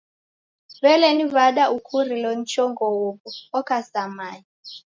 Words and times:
W'ele 0.81 1.09
ni 1.17 1.25
w'ada 1.33 1.63
ukurilo 1.77 2.29
ni 2.37 2.45
chongo 2.51 2.85
huw'u? 2.95 3.31
Oka 3.59 3.77
sa 3.91 4.03
mae. 4.17 4.39